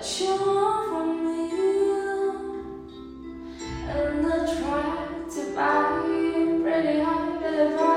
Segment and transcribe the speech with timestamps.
[0.00, 1.10] What you want from
[3.86, 4.88] And I try
[5.34, 7.89] to buy you pretty hard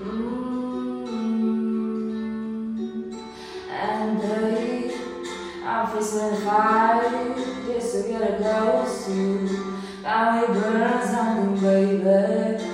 [0.00, 0.48] And
[4.22, 4.94] dirty,
[5.62, 7.34] I'm facing fire.
[7.66, 8.86] This is gonna go
[10.40, 11.06] me burning
[11.60, 12.69] baby.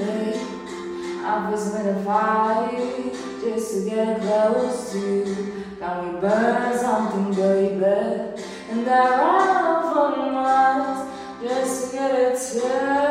[0.00, 5.64] I was gonna fight just to get close to you.
[5.78, 8.42] Can we burn something, baby?
[8.70, 11.10] And I ran for miles
[11.42, 13.01] just to get a taste.